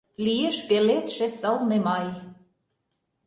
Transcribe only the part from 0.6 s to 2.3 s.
пеледше сылне май;